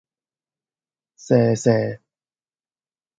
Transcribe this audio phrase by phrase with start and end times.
[1.15, 2.01] 射射